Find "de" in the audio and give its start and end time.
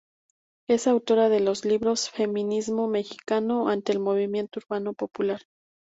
1.29-1.41